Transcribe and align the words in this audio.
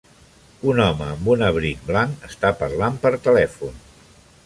Un 0.71 0.81
home 0.85 1.09
amb 1.17 1.29
un 1.35 1.45
abric 1.49 1.85
blanc 1.91 2.27
està 2.31 2.53
parla 2.65 2.91
per 3.07 3.17
telèfon. 3.29 3.83